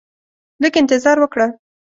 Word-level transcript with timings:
لږ 0.61 0.73
انتظار 0.81 1.17
وکړه 1.21 1.47